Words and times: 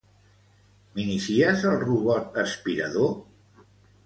M'inicies 0.95 1.67
el 1.73 1.77
robot 1.83 2.41
aspirador? 2.45 3.15